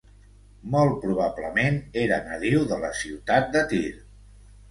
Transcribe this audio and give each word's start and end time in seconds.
Molt 0.75 0.95
probablement 1.03 1.77
era 2.05 2.17
nadiu 2.29 2.65
de 2.71 2.79
la 2.85 2.91
ciutat 3.01 3.51
de 3.57 3.61
Tir. 3.75 3.95